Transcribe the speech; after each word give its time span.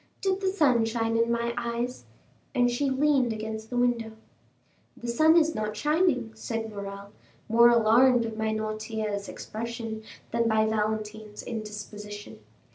Did 0.21 0.41
the 0.41 0.47
sun 0.49 0.83
shine 0.85 1.15
in 1.15 1.31
my 1.31 1.53
eyes?" 1.57 2.05
And 2.55 2.71
she 2.71 2.89
leaned 2.89 3.31
against 3.33 3.69
the 3.69 3.77
window. 3.77 4.13
"The 4.97 5.07
sun 5.07 5.37
is 5.37 5.53
not 5.53 5.77
shining," 5.77 6.31
said 6.33 6.71
Morrel, 6.73 7.11
more 7.47 7.69
alarmed 7.69 8.35
by 8.35 8.51
Noirtier's 8.51 9.29
expression 9.29 10.01
than 10.31 10.47
by 10.47 10.65
Valentine's 10.65 11.43
indisposition. 11.43 12.39